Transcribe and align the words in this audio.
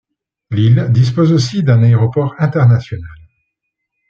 L'île 0.49 0.87
dispose 0.89 1.31
aussi 1.31 1.61
d'un 1.61 1.83
aéroport 1.83 2.33
international. 2.39 3.07